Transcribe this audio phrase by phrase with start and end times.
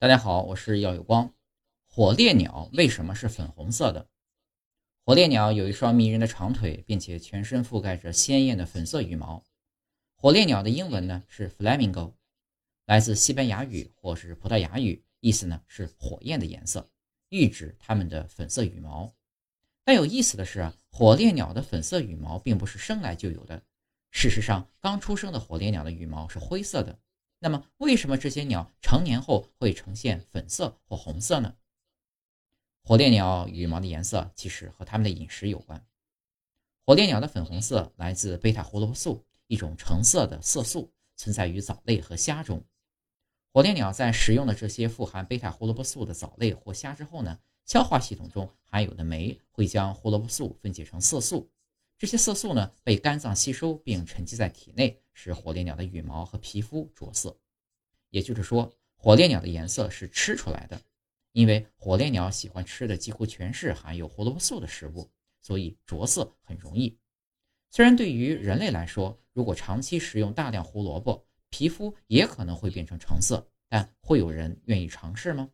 [0.00, 1.34] 大家好，我是耀有光。
[1.86, 4.08] 火烈鸟为什么是粉红色的？
[5.04, 9.44] 火烈鸟有一双迷人的长腿，并且全身覆盖着鲜艳的粉色羽毛。
[10.14, 12.14] 火烈鸟的英文呢是 flamingo，
[12.86, 16.88] 来自西班牙语或是葡萄牙语，意思呢是火焰的颜色，
[17.28, 19.12] 喻指它们的粉色羽毛。
[19.84, 23.62] 但有意思的是啊，火烈鸟的粉色羽毛并不是生来就有的。
[24.10, 26.98] 事实上，刚出生的火烈鸟的羽毛是灰色的。
[27.42, 31.56] 那么，为什么这些鸟成年后会呈现粉色或红色呢？
[32.84, 35.82] 火烈鸟羽毛的颜色其实和它们的饮食有关。
[36.84, 42.62] 火烈鸟的粉红色来自贝塔胡萝卜素，一种橙色的色素，存在于藻类和虾中。
[43.54, 51.50] 火烈鸟在食用了这些富含贝塔胡萝卜素的藻类或虾之后呢，消化系统中含有的酶会将胡萝卜素分解成色素。
[52.00, 57.38] 这些色素呢被肝脏吸收并沉积在体内，使火烈鸟的羽毛和皮肤着色。
[58.08, 60.80] 也就是说，火烈鸟的颜色是吃出来的。
[61.32, 65.10] 因为火烈鸟喜欢吃的几乎全是含有胡萝卜素的食物，
[65.42, 66.98] 所以着色很容易。
[67.68, 75.50] 虽然对于人类来说，如果长期食用大量胡萝卜，皮肤也可能会变成橙色，但会有人愿意尝试吗？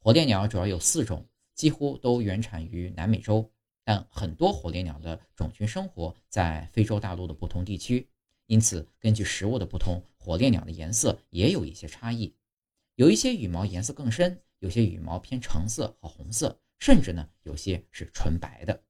[0.00, 3.50] 火烈鸟主要有四种，几乎都原产于南美洲。
[3.84, 8.08] 但很多火烈鸟的种群生活在非洲大陆的不同地区，
[8.46, 12.34] 因此根据食物的不同，火烈鸟的颜色也有一些差异。
[12.96, 18.82] 有一些羽毛颜色更深，有些羽毛偏橙色和红色，甚至呢有些是纯白的。